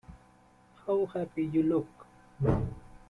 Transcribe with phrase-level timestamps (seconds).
[0.87, 2.07] How happy you look.